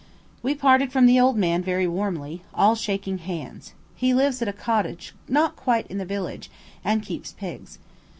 [0.41, 3.73] We parted from the old man very warmly, all shaking hands.
[3.95, 6.49] He lives at a cottage not quite in the village,
[6.83, 7.77] and keeps pigs.